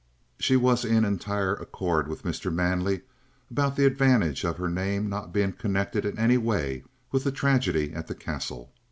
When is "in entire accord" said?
0.83-2.07